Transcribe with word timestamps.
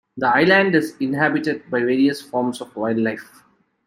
The 0.17 0.25
island 0.27 0.73
is 0.73 0.95
inhabited 0.99 1.69
by 1.69 1.81
various 1.81 2.19
forms 2.19 2.59
of 2.59 2.75
wildlife. 2.75 3.43